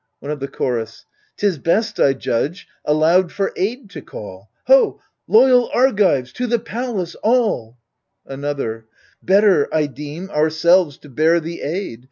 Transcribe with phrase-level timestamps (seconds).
[0.17, 1.05] One of the Chorus
[1.37, 6.33] 'Tis best, I judge, aloud for aid to call," Ho I loyal Argives!
[6.37, 7.77] to the palace, all
[8.23, 8.87] 1" Another
[9.21, 11.99] Better, I deem, ourselves to bear the aid.